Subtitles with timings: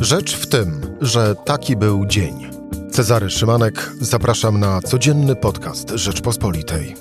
[0.00, 2.50] Rzecz w tym, że taki był dzień.
[2.90, 6.94] Cezary Szymanek, zapraszam na codzienny podcast Rzeczpospolitej.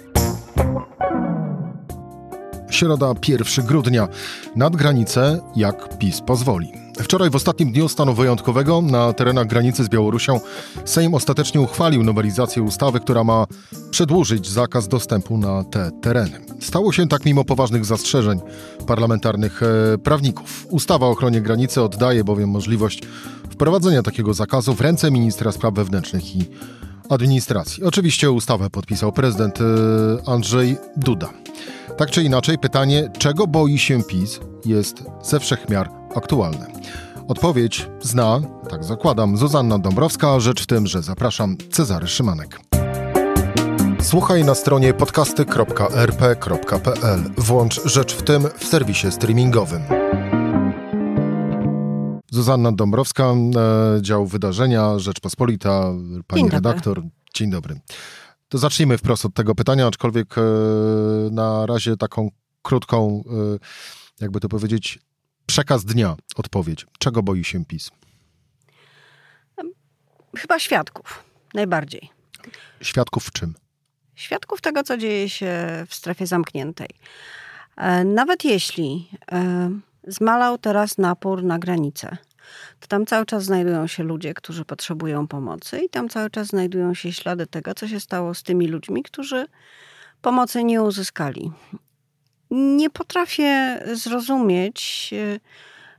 [2.69, 4.07] Środa 1 grudnia.
[4.55, 6.71] Nad granicę, jak PiS pozwoli.
[7.03, 10.39] Wczoraj w ostatnim dniu stanu wyjątkowego na terenach granicy z Białorusią
[10.85, 13.45] Sejm ostatecznie uchwalił nowelizację ustawy, która ma
[13.91, 16.41] przedłużyć zakaz dostępu na te tereny.
[16.59, 18.39] Stało się tak mimo poważnych zastrzeżeń
[18.87, 20.67] parlamentarnych e, prawników.
[20.69, 23.01] Ustawa o ochronie granicy oddaje bowiem możliwość
[23.49, 26.45] wprowadzenia takiego zakazu w ręce ministra spraw wewnętrznych i
[27.09, 27.83] administracji.
[27.83, 29.63] Oczywiście ustawę podpisał prezydent e,
[30.25, 31.29] Andrzej Duda.
[31.99, 36.67] Tak czy inaczej, pytanie, czego boi się PiS, jest ze wszechmiar aktualne.
[37.27, 42.59] Odpowiedź zna, tak zakładam, Zuzanna Dąbrowska, rzecz w tym, że zapraszam Cezary Szymanek.
[44.01, 47.19] Słuchaj na stronie podcasty.rp.pl.
[47.37, 49.81] Włącz Rzecz w tym w serwisie streamingowym.
[52.31, 53.35] Zuzanna Dąbrowska, e,
[54.01, 55.93] dział wydarzenia Rzeczpospolita,
[56.27, 57.01] pani Dzień redaktor.
[57.33, 57.79] Dzień dobry.
[58.49, 60.41] To zacznijmy wprost od tego pytania, aczkolwiek e,
[61.31, 62.29] na razie taką
[62.61, 63.23] krótką,
[63.55, 63.59] e,
[64.21, 64.99] jakby to powiedzieć,
[65.45, 66.85] przekaz dnia, odpowiedź.
[66.99, 67.91] Czego boi się PiS?
[70.37, 72.09] Chyba świadków, najbardziej.
[72.81, 73.53] Świadków w czym?
[74.15, 76.89] Świadków tego, co dzieje się w strefie zamkniętej.
[77.77, 79.09] E, Nawet jeśli
[80.07, 82.17] zmalał teraz napór na granicę,
[82.79, 86.93] to tam cały czas znajdują się ludzie, którzy potrzebują pomocy i tam cały czas znajdują
[86.93, 89.47] się ślady tego, co się stało z tymi ludźmi, którzy
[90.21, 91.51] pomocy nie uzyskali.
[92.51, 95.39] Nie potrafię zrozumieć, e,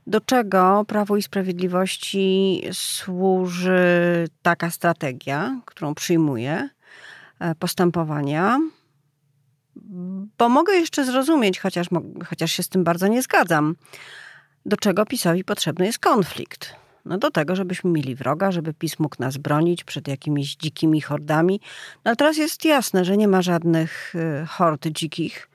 [0.07, 6.69] do czego Prawu i Sprawiedliwości służy taka strategia, którą przyjmuje
[7.39, 8.59] e, postępowania.
[10.37, 11.87] Bo mogę jeszcze zrozumieć, chociaż,
[12.25, 13.75] chociaż się z tym bardzo nie zgadzam,
[14.65, 16.75] do czego PiSowi potrzebny jest konflikt.
[17.05, 21.59] No do tego, żebyśmy mieli wroga, żeby PiS mógł nas bronić przed jakimiś dzikimi hordami.
[21.95, 25.49] No ale teraz jest jasne, że nie ma żadnych y, hord dzikich.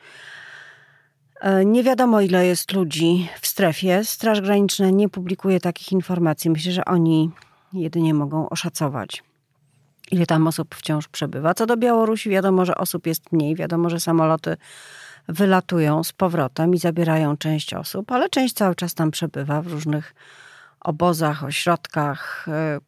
[1.40, 4.04] E, Nie wiadomo, ile jest ludzi w strefie.
[4.04, 6.50] Straż Graniczna nie publikuje takich informacji.
[6.50, 7.30] Myślę, że oni
[7.72, 9.22] jedynie mogą oszacować,
[10.10, 11.54] ile tam osób wciąż przebywa.
[11.54, 13.54] Co do Białorusi, wiadomo, że osób jest mniej.
[13.54, 14.56] Wiadomo, że samoloty
[15.28, 20.14] wylatują z powrotem i zabierają część osób, ale część cały czas tam przebywa w różnych
[20.80, 22.46] obozach, ośrodkach.
[22.48, 22.78] E,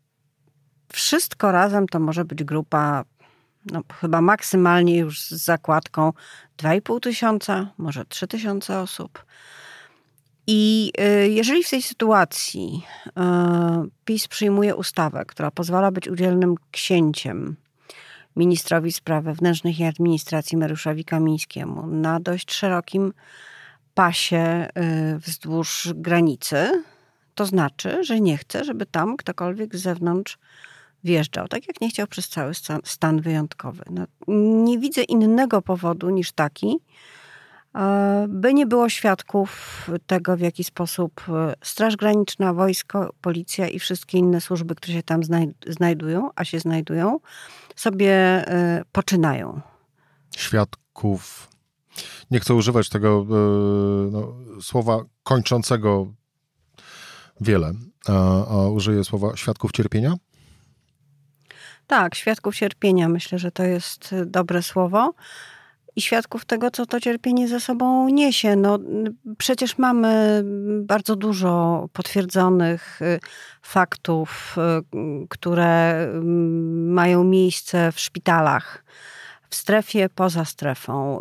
[0.92, 3.04] Wszystko razem to może być grupa,
[3.72, 6.12] no, chyba maksymalnie już z zakładką
[6.58, 9.24] 2,5 tysiąca, może 3 tysiące osób.
[10.46, 13.10] I y, jeżeli w tej sytuacji y,
[14.04, 17.56] PiS przyjmuje ustawę, która pozwala być udzielnym księciem
[18.38, 23.12] ministrowi spraw wewnętrznych i administracji Mariuszowi Kamińskiemu na dość szerokim
[23.94, 24.68] pasie
[25.14, 26.84] y, wzdłuż granicy,
[27.34, 30.38] to znaczy, że nie chce, żeby tam ktokolwiek z zewnątrz
[31.04, 32.52] wjeżdżał, tak jak nie chciał przez cały
[32.84, 33.82] stan, wyjątkowy.
[33.90, 34.06] No,
[34.64, 36.80] nie widzę innego powodu niż taki,
[38.28, 44.18] by nie było świadków tego, w jaki sposób e, Straż Graniczna, wojsko, policja i wszystkie
[44.18, 47.20] inne służby, które się tam znaj- znajdują, a się znajdują,
[47.80, 49.60] sobie e, poczynają.
[50.36, 51.48] Świadków.
[52.30, 53.34] Nie chcę używać tego e,
[54.10, 56.06] no, słowa kończącego
[57.40, 57.72] wiele,
[58.08, 60.14] a, a użyję słowa świadków cierpienia.
[61.86, 65.14] Tak, świadków cierpienia, myślę, że to jest y, dobre słowo.
[65.98, 68.56] I świadków tego, co to cierpienie ze sobą niesie.
[68.56, 68.78] No,
[69.38, 70.42] przecież mamy
[70.82, 73.20] bardzo dużo potwierdzonych y,
[73.62, 78.84] faktów, y, które mm, mają miejsce w szpitalach,
[79.50, 81.20] w strefie, poza strefą.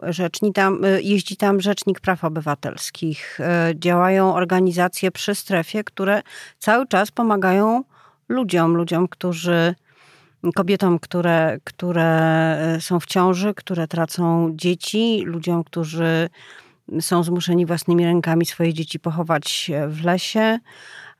[0.54, 3.40] Tam, y, jeździ tam Rzecznik Praw Obywatelskich.
[3.76, 6.22] Działają organizacje przy strefie, które
[6.60, 7.84] cały czas pomagają
[8.30, 9.76] ludziom, ludziom, którzy
[10.56, 12.06] kobietom, które, które
[12.76, 16.30] e, są w ciąży, które tracą dzieci, ludziom, którzy
[17.02, 20.60] są zmuszeni własnymi rękami swoje dzieci pochować w lesie,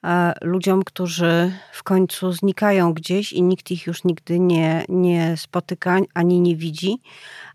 [0.04, 5.98] e, ludziom, którzy w końcu znikają gdzieś i nikt ich już nigdy nie, nie spotyka
[6.14, 6.98] ani nie widzi.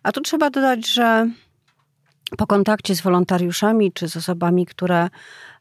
[0.03, 1.31] A tu trzeba dodać, że
[2.39, 5.09] po kontakcie z wolontariuszami czy z osobami, które,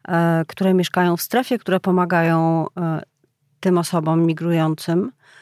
[0.07, 3.01] e, które mieszkają w strefie, które pomagają e,
[3.59, 5.40] tym osobom migrującym, E,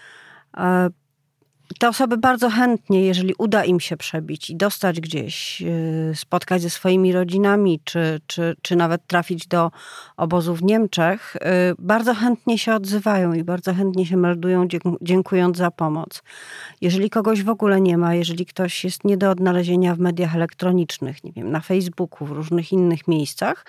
[1.79, 6.69] Te osoby bardzo chętnie, jeżeli uda im się przebić i dostać gdzieś, y, spotkać ze
[6.69, 9.71] swoimi rodzinami, czy, czy, czy nawet trafić do
[10.17, 11.39] obozu w Niemczech, y,
[11.79, 16.23] bardzo chętnie się odzywają i bardzo chętnie się meldują, dzięk- dziękując za pomoc.
[16.81, 21.23] Jeżeli kogoś w ogóle nie ma, jeżeli ktoś jest nie do odnalezienia w mediach elektronicznych,
[21.23, 23.65] nie wiem, na Facebooku, w różnych innych miejscach,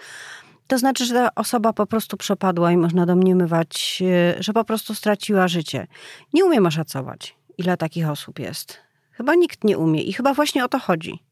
[0.71, 4.03] to znaczy, że ta osoba po prostu przepadła i można domniemywać,
[4.37, 5.87] e, że po prostu straciła życie.
[6.33, 8.79] Nie umiem oszacować, ile takich osób jest.
[9.13, 11.23] Chyba nikt nie umie i chyba właśnie o to chodzi.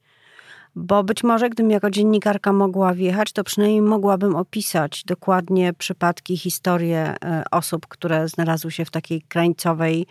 [0.77, 7.15] Bo być może, gdybym jako dziennikarka mogła wjechać, to przynajmniej mogłabym opisać dokładnie przypadki, historie
[7.25, 10.07] e, osób, które znalazły się w takiej krańcowej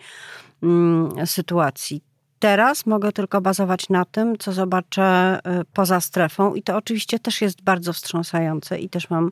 [0.63, 2.01] mm, sytuacji.
[2.39, 7.41] Teraz mogę tylko bazować na tym, co zobaczę y, poza strefą, i to oczywiście też
[7.41, 9.31] jest bardzo wstrząsające, i też mam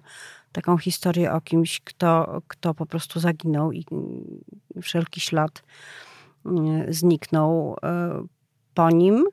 [0.51, 3.85] taką historię o kimś, kto, kto po prostu zaginął i
[4.81, 5.63] wszelki ślad
[6.45, 8.27] y, zniknął y,
[8.73, 9.23] po nim.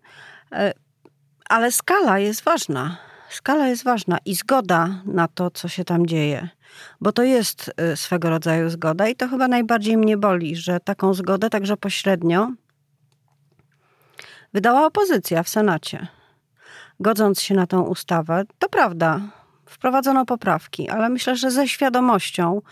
[1.48, 2.96] Ale skala jest ważna.
[3.30, 6.48] Skala jest ważna i zgoda na to, co się tam dzieje,
[7.00, 11.50] bo to jest swego rodzaju zgoda, i to chyba najbardziej mnie boli, że taką zgodę,
[11.50, 12.52] także pośrednio,
[14.54, 16.06] wydała opozycja w Senacie.
[17.00, 19.20] Godząc się na tą ustawę, to prawda,
[19.66, 22.62] wprowadzono poprawki, ale myślę, że ze świadomością,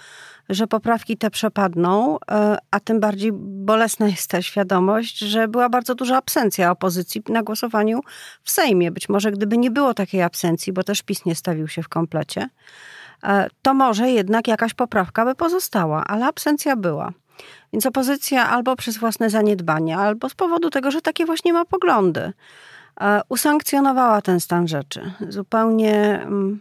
[0.48, 5.94] że poprawki te przepadną, e, a tym bardziej bolesna jest ta świadomość, że była bardzo
[5.94, 8.00] duża absencja opozycji na głosowaniu
[8.44, 8.90] w Sejmie.
[8.90, 12.48] Być może gdyby nie było takiej absencji, bo też PiS nie stawił się w komplecie,
[13.22, 17.12] e, to może jednak jakaś poprawka by pozostała, ale absencja była.
[17.72, 22.32] Więc opozycja albo przez własne zaniedbania, albo z powodu tego, że takie właśnie ma poglądy,
[23.00, 25.12] e, usankcjonowała ten stan rzeczy.
[25.28, 26.22] Zupełnie.
[26.22, 26.60] Mm,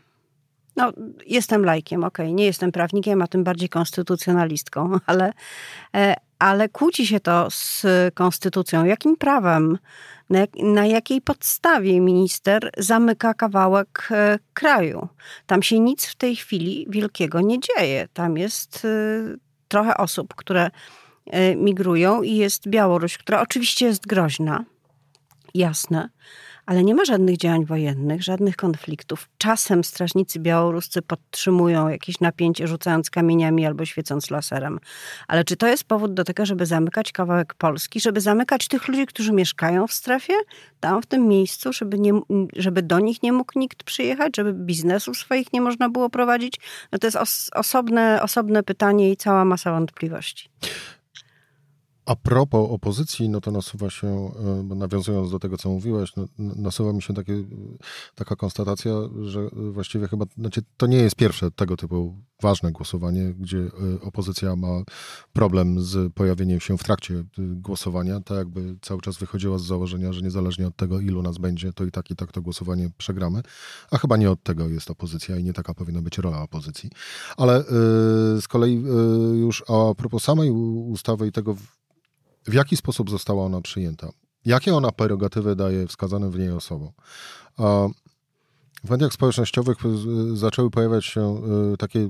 [0.76, 0.92] no,
[1.28, 5.34] jestem lajkiem, okej, nie jestem prawnikiem, a tym bardziej konstytucjonalistką, ale,
[5.96, 8.86] e, ale kłóci się to z konstytucją.
[8.86, 9.78] Jakim prawem,
[10.30, 15.08] na, na jakiej podstawie minister zamyka kawałek e, kraju?
[15.46, 18.08] Tam się nic w tej chwili wielkiego nie dzieje.
[18.14, 18.88] Tam jest
[19.70, 20.72] trochę osób, które
[21.26, 24.66] e, migrują i jest Białoruś, która oczywiście jest groźna,
[25.54, 26.10] jasne,
[26.70, 29.30] ale nie ma żadnych działań wojennych, żadnych konfliktów.
[29.38, 34.80] Czasem strażnicy białoruscy podtrzymują jakieś napięcie, rzucając kamieniami albo świecąc laserem.
[35.28, 39.06] Ale czy to jest powód do tego, żeby zamykać kawałek Polski, żeby zamykać tych ludzi,
[39.06, 40.34] którzy mieszkają w strefie,
[40.80, 42.14] tam w tym miejscu, żeby, nie,
[42.56, 46.56] żeby do nich nie mógł nikt przyjechać, żeby biznesów swoich nie można było prowadzić?
[46.92, 50.50] No to jest os osobne, osobne pytanie i cała masa wątpliwości.
[52.10, 54.32] A propos opozycji, no to nasuwa się,
[54.70, 57.44] e, nawiązując do tego, co mówiłeś, no, nasuwa mi się takie,
[58.16, 58.92] taka konstatacja,
[59.22, 64.56] że właściwie chyba, znaczy to nie jest pierwsze tego typu ważne głosowanie, gdzie e, opozycja
[64.56, 64.84] ma
[65.34, 70.14] problem z pojawieniem się w trakcie e, głosowania, tak jakby cały czas wychodziła z założenia,
[70.14, 73.42] że niezależnie od tego, ilu nas będzie, to i tak i tak to głosowanie przegramy.
[73.92, 76.90] A chyba nie od tego jest opozycja i nie taka powinna być rola opozycji.
[77.38, 77.64] Ale
[78.42, 78.84] z kolei
[79.34, 81.56] już a propos samej ustawy i tego,
[82.48, 84.10] w jaki sposób została ona przyjęta?
[84.46, 86.92] Jakie ona prerogatywy daje wskazanym w niej osobom?
[88.84, 89.78] W mediach społecznościowych
[90.34, 91.42] zaczęły pojawiać się
[91.74, 92.10] y, takie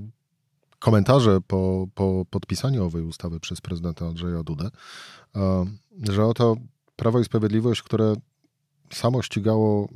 [0.80, 4.70] komentarze po, po podpisaniu owej ustawy przez prezydenta Andrzeja Dudę,
[6.10, 6.56] że oto
[6.96, 8.14] Prawo i Sprawiedliwość, które
[8.94, 9.90] samo ścigało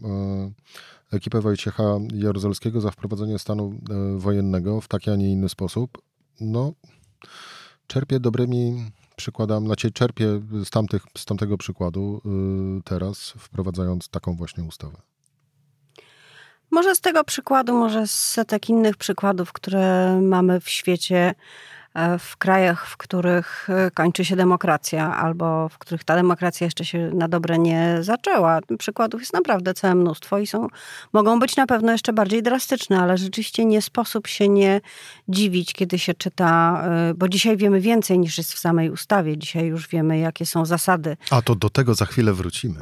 [1.12, 3.80] ekipę Wojciecha Jaruzelskiego za wprowadzenie stanu
[4.18, 6.02] wojennego w taki, a nie inny sposób,
[6.40, 6.74] no,
[7.88, 8.92] czerpie dobrymi
[9.24, 14.98] przykładam, znaczy czerpię z, tamtych, z tamtego przykładu yy, teraz, wprowadzając taką właśnie ustawę.
[16.72, 21.36] Może z tego przykładu, może z setek innych przykładów, które mamy w świecie
[22.20, 27.12] w krajach, w których e, kończy się demokracja, albo w których ta demokracja jeszcze się
[27.14, 28.60] na dobre nie zaczęła.
[28.80, 30.68] Przykładów jest naprawdę całe mnóstwo i są,
[31.14, 34.82] mogą być na pewno jeszcze bardziej drastyczne, ale rzeczywiście nie sposób się nie
[35.30, 39.38] dziwić, kiedy się czyta, e, bo dzisiaj wiemy więcej niż jest w samej ustawie.
[39.38, 41.18] Dzisiaj już wiemy, jakie są zasady.
[41.30, 42.76] A to do tego za chwilę wrócimy.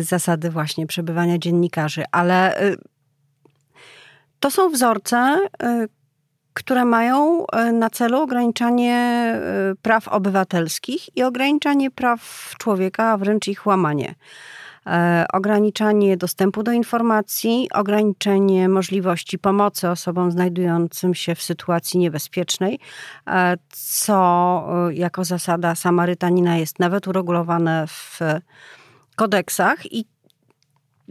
[0.00, 2.60] Zasady właśnie przebywania dziennikarzy, ale
[4.40, 5.38] to są wzorce,
[6.60, 9.40] które mają e, na celu ograniczanie e,
[9.82, 14.14] praw obywatelskich i ograniczanie praw człowieka, a wręcz ich łamanie.
[14.86, 22.78] E, ograniczanie dostępu do informacji, ograniczenie możliwości pomocy osobom znajdującym się w sytuacji niebezpiecznej,
[23.68, 28.20] co jako zasada Samarytanina jest nawet uregulowane w
[29.16, 30.04] kodeksach i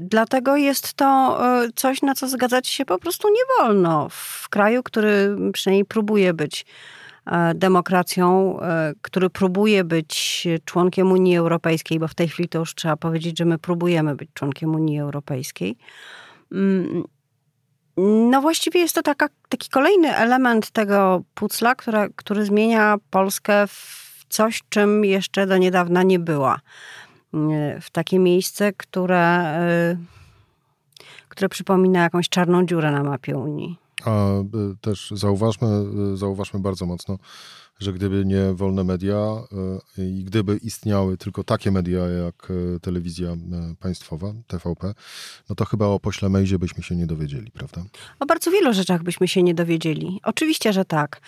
[0.02, 4.08] Dlatego jest to e, coś, na co zgadzać się po prostu nie wolno.
[4.10, 6.66] W kraju, który przynajmniej próbuje być
[7.26, 12.76] e, demokracją, e, który próbuje być członkiem Unii Europejskiej, bo w tej chwili to już
[12.76, 15.78] trzeba powiedzieć, że my próbujemy być członkiem Unii Europejskiej.
[16.52, 17.04] Mm,
[18.32, 24.26] no właściwie jest to taka, taki kolejny element tego pucla, która, który zmienia Polskę w
[24.30, 26.60] coś, czym jeszcze do niedawna nie była
[27.82, 29.60] w takie miejsce, które,
[29.92, 29.98] y,
[31.30, 33.78] które przypomina jakąś czarną dziurę na mapie Unii.
[34.06, 34.30] A
[34.82, 35.68] też zauważmy,
[36.18, 37.18] zauważmy bardzo mocno,
[37.80, 39.18] że gdyby nie wolne media
[39.98, 43.38] e, i gdyby istniały tylko takie media jak e, telewizja e,
[43.80, 44.94] państwowa, TVP,
[45.50, 47.84] no to chyba o pośle Mejzie byśmy się nie dowiedzieli, prawda?
[48.20, 50.20] O bardzo wielu rzeczach byśmy się nie dowiedzieli.
[50.24, 51.22] Oczywiście, że tak.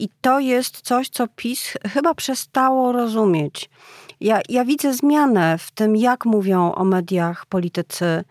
[0.00, 3.70] I to jest coś, co PiS chyba przestało rozumieć.
[4.20, 8.24] Ja, ja widzę zmianę w tym, jak mówią o mediach politycy E,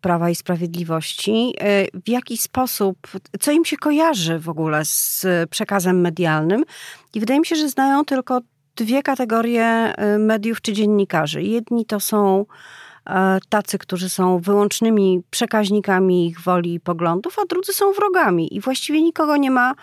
[0.00, 2.98] Prawa i Sprawiedliwości, e, w jaki sposób,
[3.40, 6.64] co im się kojarzy w ogóle z przekazem medialnym.
[7.14, 8.40] I wydaje mi się, że znają tylko
[8.76, 11.42] dwie kategorie e, mediów czy dziennikarzy.
[11.42, 12.46] Jedni to są
[13.48, 18.54] tacy, którzy są wyłącznymi przekaźnikami ich woli i poglądów, a drudzy są wrogami.
[18.54, 19.74] I właściwie nikogo nie ma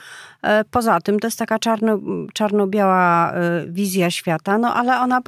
[0.71, 1.19] poza tym.
[1.19, 1.99] To jest taka czarno,
[2.33, 3.33] czarno-biała
[3.67, 5.21] wizja świata, no ale ona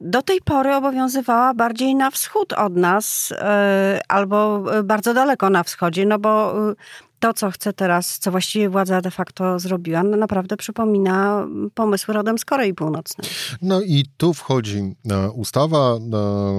[0.00, 5.62] do tej pory obowiązywała bardziej na wschód od nas, e, albo e, bardzo daleko na
[5.62, 6.74] wschodzie, no bo e,
[7.18, 12.38] to, co chce teraz, co właściwie władza de facto zrobiła, no naprawdę przypomina pomysły rodem
[12.38, 13.28] z Korei Północnej.
[13.62, 14.96] No i tu wchodzi
[15.34, 15.98] ustawa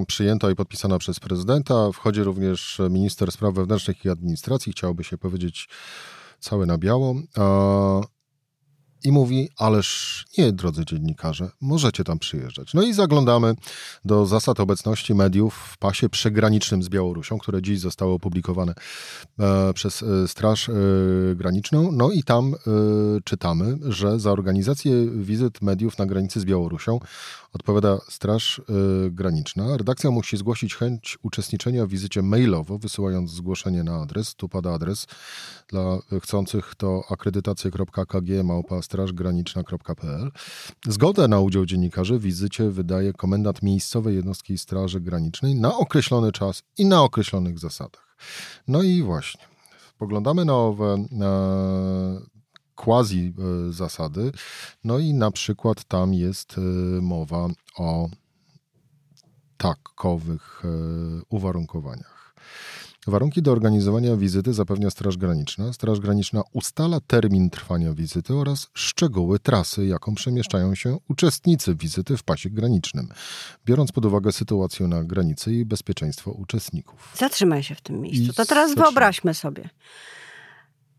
[0.08, 5.70] przyjęta i podpisana przez prezydenta, wchodzi również minister spraw wewnętrznych i administracji, chciałoby się powiedzieć
[6.40, 7.16] całe na biało
[9.04, 12.74] i mówi, ależ nie, drodzy dziennikarze, możecie tam przyjeżdżać.
[12.74, 13.56] No i zaglądamy
[14.06, 18.74] do zasad obecności mediów w pasie przygranicznym z Białorusią, które dziś zostały opublikowane
[19.40, 20.74] e, przez e, Straż e,
[21.36, 21.92] Graniczną.
[21.92, 22.56] No i tam
[23.24, 27.00] czytamy, że za organizację wizyt mediów na granicy z Białorusią
[27.54, 28.62] odpowiada Straż
[29.12, 29.78] Graniczna.
[29.78, 34.36] Redakcja musi zgłosić chęć uczestniczenia w wizycie mailowo, wysyłając zgłoszenie na adres.
[34.36, 35.08] Tu pada adres
[35.68, 40.32] dla chcących to akredytacje.kg małpa strażgraniczna.pl.
[40.88, 46.64] Zgodę na udział dziennikarzy w wizycie wydaje komendant miejscowej jednostki Straży Granicznej na określony czas
[46.78, 48.18] i na określonych zasadach.
[48.68, 49.42] No i właśnie,
[49.90, 51.06] spoglądamy na owe
[52.76, 54.32] quasi e, zasady,
[54.84, 56.62] no i na przykład tam jest e,
[57.02, 58.10] mowa o
[59.58, 60.68] takowych e,
[61.30, 62.36] uwarunkowaniach.
[63.08, 65.74] Warunki do organizowania wizyty zapewnia Straż Graniczna.
[65.74, 72.24] Straż Graniczna ustala termin trwania wizyty oraz szczegóły trasy, jaką przemieszczają się uczestnicy wizyty w
[72.24, 73.10] pasie granicznym,
[73.66, 77.14] biorąc pod uwagę sytuację na granicy i bezpieczeństwo uczestników.
[77.18, 78.34] Zatrzymaj się w tym miejscu.
[78.34, 79.70] To teraz wyobraźmy sobie,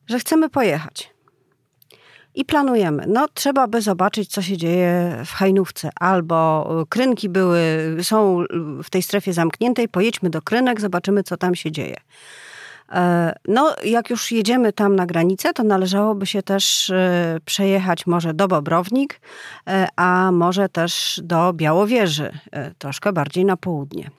[0.06, 1.17] że chcemy pojechać
[2.35, 3.04] i planujemy.
[3.08, 5.90] No, trzeba by zobaczyć, co się dzieje w Hajnówce.
[6.00, 7.61] Albo y, krynki były,
[8.02, 8.44] są
[8.82, 11.97] w tej strefie zamkniętej, pojedźmy do krynek, zobaczymy, co tam się dzieje.
[12.92, 16.94] E, no, jak już jedziemy tam na granicę, to należałoby się też y,
[17.44, 19.20] przejechać może do Bobrownik,
[19.66, 24.11] e, a może też do Białowieży, e, troszkę bardziej na południe.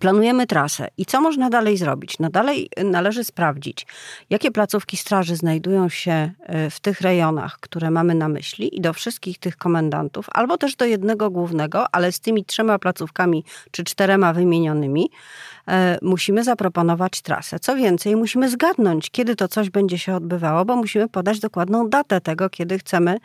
[0.00, 2.18] Planujemy trasę i co można dalej zrobić?
[2.18, 3.86] No dalej należy sprawdzić,
[4.30, 8.92] jakie placówki straży znajdują się e, w tych rejonach, które mamy na myśli i do
[8.92, 14.32] wszystkich tych komendantów, albo też do jednego głównego, ale z tymi trzema placówkami czy czterema
[14.32, 15.10] wymienionymi
[15.68, 17.58] e, musimy zaproponować trasę.
[17.58, 22.20] Co więcej, musimy zgadnąć, kiedy to coś będzie się odbywało, bo musimy podać dokładną datę
[22.20, 23.18] tego, kiedy chcemy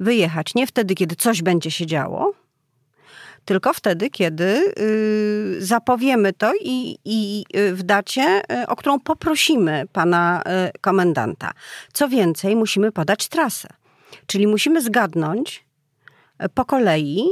[0.00, 0.54] wyjechać.
[0.54, 2.32] Nie wtedy, kiedy coś będzie się działo,
[3.44, 9.84] tylko wtedy, kiedy y, zapowiemy to i, i y, w dacie, y, o którą poprosimy
[9.92, 10.42] pana
[10.80, 11.50] komendanta.
[11.92, 13.68] Co więcej, musimy podać trasę.
[14.26, 15.64] Czyli musimy zgadnąć
[16.54, 17.24] po kolei,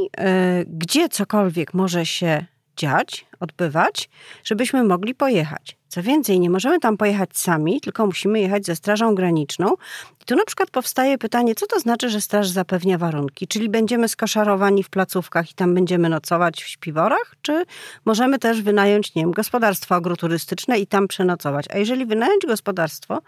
[0.66, 2.44] gdzie cokolwiek może się
[2.78, 4.08] dziać, odbywać,
[4.44, 5.78] żebyśmy mogli pojechać.
[5.88, 9.74] Co więcej, nie możemy tam pojechać sami, tylko musimy jechać ze Strażą Graniczną.
[10.22, 13.46] I tu na przykład powstaje pytanie, co to znaczy, że Straż zapewnia warunki?
[13.46, 17.34] Czyli będziemy skoszarowani w placówkach i tam będziemy nocować w śpiworach?
[17.42, 17.64] Czy
[18.04, 21.66] możemy też wynająć, nie wiem, gospodarstwo agroturystyczne i tam przenocować?
[21.70, 23.18] A jeżeli wynająć gospodarstwo,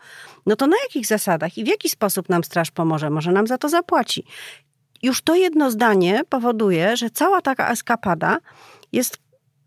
[0.47, 3.11] no to na jakich zasadach i w jaki sposób nam Straż pomoże?
[3.11, 4.25] Może nam za to zapłaci?
[5.02, 8.38] Już to jedno zdanie powoduje, że cała taka eskapada
[8.92, 9.19] jest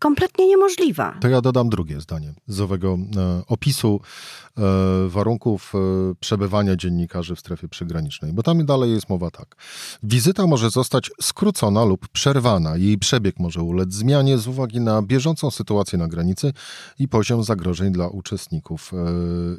[0.04, 1.16] kompletnie niemożliwa.
[1.20, 4.62] To ja dodam drugie zdanie z owego e, opisu e,
[5.08, 5.78] warunków e,
[6.20, 9.56] przebywania dziennikarzy w strefie przygranicznej, bo tam dalej jest mowa tak.
[10.02, 12.76] Wizyta może zostać skrócona lub przerwana.
[12.76, 16.52] Jej przebieg może ulec zmianie z uwagi na bieżącą sytuację na granicy
[16.98, 18.96] i poziom zagrożeń dla uczestników e,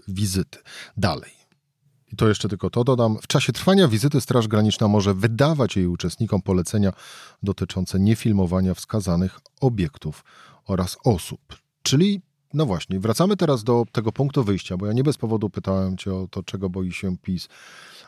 [0.07, 0.59] wizyty.
[0.97, 1.44] Dalej.
[2.17, 3.17] To jeszcze tylko to dodam.
[3.21, 6.93] W czasie trwania wizyty Straż Graniczna może wydawać jej uczestnikom polecenia
[7.43, 10.23] dotyczące niefilmowania wskazanych obiektów
[10.67, 11.41] oraz osób.
[11.83, 12.21] Czyli,
[12.53, 16.15] no właśnie, wracamy teraz do tego punktu wyjścia, bo ja nie bez powodu pytałem Cię
[16.15, 17.47] o to, czego boi się PiS.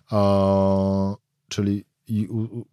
[0.09, 1.15] A,
[1.47, 2.65] czyli i, u,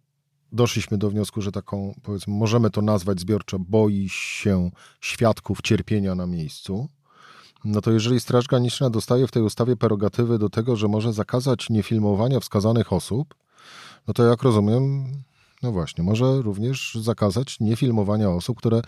[0.51, 6.27] doszliśmy do wniosku, że taką, powiedzmy, możemy to nazwać zbiorczo, boi się świadków cierpienia na
[6.27, 6.89] miejscu
[7.65, 11.69] No to jeżeli Straż Graniczna dostaje w tej ustawie prerogatywy do tego, że może zakazać
[11.69, 13.35] niefilmowania wskazanych osób,
[14.07, 15.05] no to jak rozumiem,
[15.65, 18.81] no właśnie, może również zakazać niefilmowania osób, które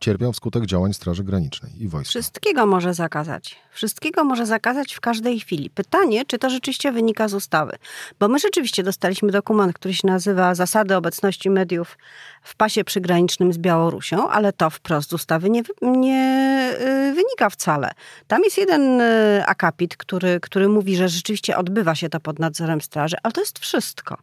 [0.00, 2.10] cierpią wskutek działań Straży Granicznej i wojska.
[2.10, 3.56] Wszystkiego może zakazać.
[3.70, 5.70] Wszystkiego może zakazać w każdej chwili.
[5.70, 7.76] Pytanie, czy to rzeczywiście wynika z ustawy.
[8.20, 11.98] Bo my rzeczywiście dostaliśmy dokument, który się nazywa Zasady obecności mediów
[12.42, 17.90] w pasie przygranicznym z Białorusią, ale to wprost z ustawy nie, nie y, wynika wcale.
[18.26, 22.80] Tam jest jeden y, akapit, który, który mówi, że rzeczywiście odbywa się to pod nadzorem
[22.80, 24.16] straży, ale to jest wszystko.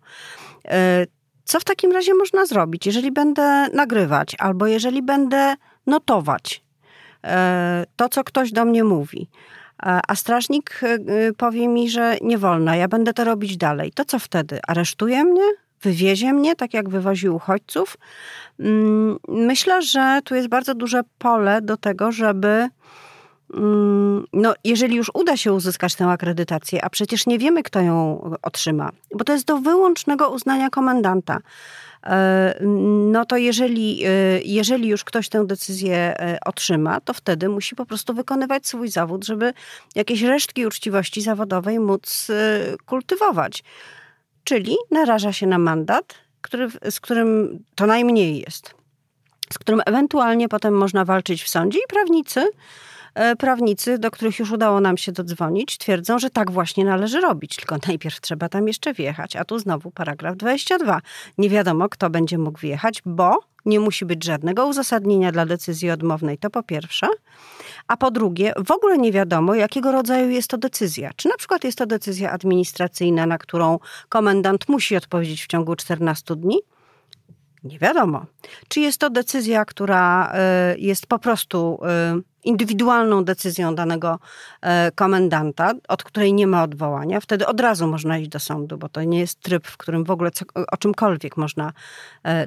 [1.48, 6.63] Co w takim razie można zrobić, jeżeli będę nagrywać albo jeżeli będę notować
[7.24, 9.30] e, to, co ktoś do mnie mówi?
[9.84, 10.98] E, a strażnik e,
[11.34, 13.92] powie mi, że nie wolno, ja będę to robić dalej.
[13.92, 14.60] To co wtedy?
[14.68, 15.44] Aresztuje mnie?
[15.82, 17.98] Wywiezie mnie, tak jak wywoził uchodźców?
[18.60, 22.70] Mm, myślę, że tu jest bardzo duże pole do tego, żeby
[24.34, 28.89] no, jeżeli już uda się uzyskać tę akredytację, a przecież nie wiemy, kto ją otrzyma,
[29.16, 31.39] bo to jest do wyłącznego uznania komendanta,
[32.04, 32.60] e,
[33.12, 34.10] no to jeżeli, e,
[34.46, 39.25] jeżeli już ktoś tę decyzję e, otrzyma, to wtedy musi po prostu wykonywać swój zawód,
[39.25, 39.54] żeby
[39.96, 42.27] jakieś resztki uczciwości zawodowej móc
[42.86, 43.63] kultywować.
[44.44, 48.75] Czyli naraża się na mandat, który, z którym to najmniej jest,
[49.54, 52.48] z którym ewentualnie potem można walczyć w sądzie i prawnicy
[53.40, 57.76] prawnicy, do których już udało nam się dodzwonić, twierdzą, że tak właśnie należy robić, tylko
[57.88, 59.36] najpierw trzeba tam jeszcze wjechać.
[59.36, 61.02] A tu znowu paragraf 22.
[61.38, 66.38] Nie wiadomo, kto będzie mógł wjechać, bo nie musi być żadnego uzasadnienia dla decyzji odmownej,
[66.38, 67.08] to po pierwsze.
[67.88, 71.12] A po drugie, w ogóle nie wiadomo, jakiego rodzaju jest to decyzja.
[71.16, 76.36] Czy na przykład jest to decyzja administracyjna, na którą komendant musi odpowiedzieć w ciągu 14
[76.36, 76.60] dni?
[77.64, 78.26] Nie wiadomo.
[78.68, 80.34] Czy jest to decyzja, która
[80.74, 81.80] y, jest po prostu
[82.18, 87.20] y, indywidualną decyzją danego y, komendanta, od której nie ma odwołania?
[87.20, 90.12] Wtedy od razu można iść do sądu, bo to nie jest tryb, w którym w
[90.12, 90.32] ogóle
[90.72, 91.74] o czymkolwiek można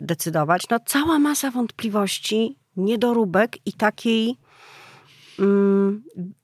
[0.00, 0.62] decydować.
[0.70, 4.36] No, cała masa wątpliwości, niedoróbek i takiej
[5.38, 6.02] mm,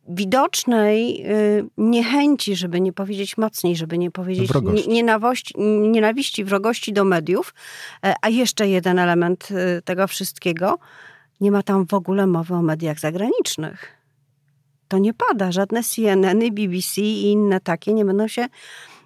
[0.09, 4.50] widocznej y, niechęci, żeby nie powiedzieć mocniej, żeby nie powiedzieć
[4.88, 5.54] nienawości,
[5.90, 7.54] nienawiści, wrogości do mediów.
[8.04, 9.48] E, a jeszcze jeden element
[9.85, 10.78] tego wszystkiego,
[11.40, 13.96] nie ma tam w ogóle mowy o mediach zagranicznych.
[14.88, 15.53] To nie pada.
[15.53, 18.46] Żadne CNN, BBC i inne takie nie będą się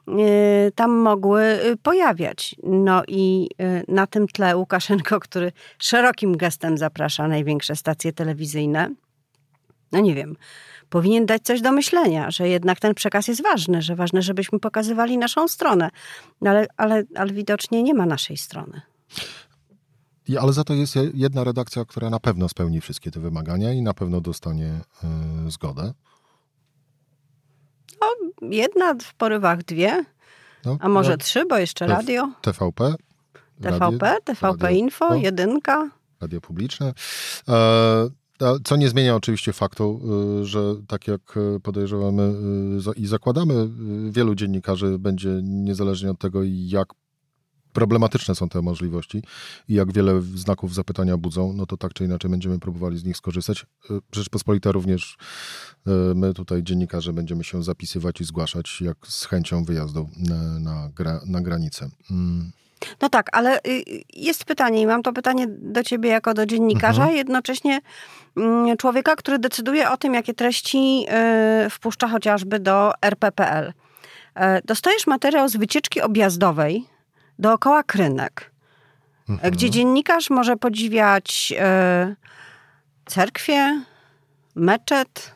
[0.09, 1.43] y, tam mogły
[1.83, 2.57] pojawiać.
[2.63, 3.49] No i
[3.89, 8.91] na tym tle Łukaszenko, który szerokim gestem zaprasza największe stacje telewizyjne,
[9.93, 10.37] no nie wiem,
[10.91, 15.19] powinien dać coś do myślenia, że jednak ten przekaz jest ważny, że ważne, żebyśmy pokazywali
[15.19, 15.91] naszą stronę.
[16.41, 18.81] No ale, ale, ale widocznie nie ma naszej strony.
[20.31, 23.83] I, ale za to jest jedna redakcja, która na pewno spełni wszystkie te wymagania i
[23.83, 24.81] na pewno dostanie
[25.47, 25.93] y, zgodę.
[28.01, 28.07] No,
[28.49, 30.05] jedna w porywach dwie,
[30.65, 32.33] no, a może no, trzy, bo jeszcze radio.
[32.43, 32.95] TVP.
[33.63, 35.91] TVP, radio, TVP radio, Info, jedynka.
[36.21, 36.93] Radio publiczne.
[37.49, 38.11] E,
[38.65, 40.01] co nie zmienia oczywiście faktu,
[40.43, 42.23] y, że tak jak podejrzewamy
[42.97, 43.69] y, i zakładamy,
[44.11, 46.89] wielu dziennikarzy będzie niezależnie od tego, jak
[47.73, 49.23] problematyczne są te możliwości
[49.69, 53.17] i jak wiele znaków zapytania budzą, no to tak czy inaczej będziemy próbowali z nich
[53.17, 53.67] skorzystać.
[54.13, 55.17] Rzeczpospolita również
[56.15, 61.21] my tutaj dziennikarze będziemy się zapisywać i zgłaszać jak z chęcią wyjazdu na, na, gra,
[61.27, 61.89] na granicę.
[62.11, 62.53] Mm.
[63.01, 67.03] No tak, ale y, jest pytanie i mam to pytanie do ciebie jako do dziennikarza,
[67.03, 67.19] mhm.
[67.19, 67.81] jednocześnie
[68.37, 71.07] mm, człowieka, który decyduje o tym, jakie treści
[71.71, 73.73] wpuszcza chociażby do RPPL.
[74.35, 76.85] E, dostajesz materiał z wycieczki objazdowej
[77.41, 78.51] dookoła Krynek,
[79.29, 79.53] mhm.
[79.53, 82.17] gdzie dziennikarz może podziwiać e,
[83.07, 83.85] cerkwie,
[84.55, 85.35] meczet,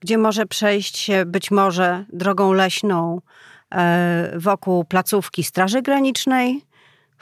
[0.00, 3.20] gdzie może przejść się być może drogą leśną
[3.74, 6.62] e, wokół placówki Straży Granicznej,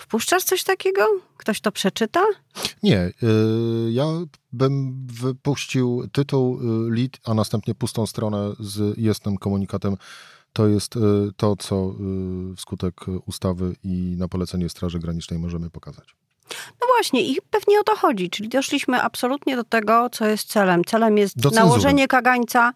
[0.00, 1.02] Wpuszczasz coś takiego?
[1.36, 2.20] Ktoś to przeczyta?
[2.82, 3.12] Nie.
[3.22, 4.04] Y, ja
[4.52, 9.96] bym wypuścił tytuł y, lead, a następnie pustą stronę z jestem komunikatem.
[10.52, 11.00] To jest y,
[11.36, 11.94] to, co
[12.56, 12.94] wskutek
[13.26, 16.14] ustawy i na polecenie Straży Granicznej możemy pokazać.
[16.80, 18.30] No właśnie, i pewnie o to chodzi.
[18.30, 20.84] Czyli doszliśmy absolutnie do tego, co jest celem.
[20.84, 22.72] Celem jest nałożenie kagańca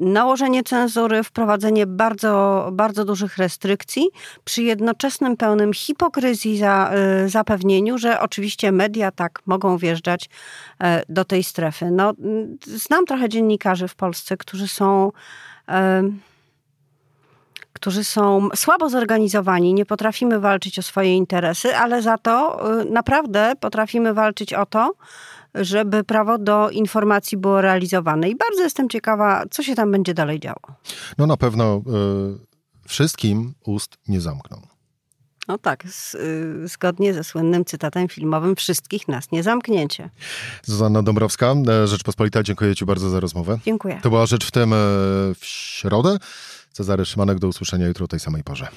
[0.00, 4.08] nałożenie cenzury, wprowadzenie bardzo, bardzo dużych restrykcji
[4.44, 6.92] przy jednoczesnym pełnym hipokryzji za,
[7.24, 10.30] y, zapewnieniu, że oczywiście media tak mogą wjeżdżać
[10.82, 11.90] e, do tej strefy.
[11.90, 12.12] No,
[12.64, 15.12] znam trochę dziennikarzy w Polsce, którzy są
[17.80, 23.52] którzy są słabo zorganizowani, nie potrafimy walczyć o swoje interesy, ale za to y, naprawdę
[23.60, 24.94] potrafimy walczyć o to,
[25.54, 28.28] żeby prawo do informacji było realizowane.
[28.28, 30.60] I bardzo jestem ciekawa, co się tam będzie dalej działo.
[31.18, 34.60] No na pewno y, wszystkim ust nie zamkną.
[35.48, 40.10] No tak, z, y, zgodnie ze słynnym cytatem filmowym wszystkich nas nie zamknięcie.
[40.62, 43.58] Zuzanna Dąbrowska, e, Rzeczpospolita, dziękuję Ci bardzo za rozmowę.
[43.64, 43.98] Dziękuję.
[44.02, 44.76] To była Rzecz w tym e,
[45.34, 46.16] w środę.
[46.72, 48.68] Cezary Szymanek, do usłyszenia jutro o tej samej porze.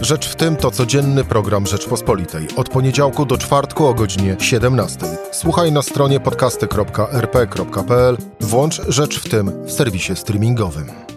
[0.00, 2.46] Rzecz w tym to codzienny program Rzeczpospolitej.
[2.56, 4.98] Od poniedziałku do czwartku o godzinie 17.
[5.32, 8.16] Słuchaj na stronie podcasty.rp.pl.
[8.40, 11.09] Włącz Rzecz w tym w serwisie streamingowym.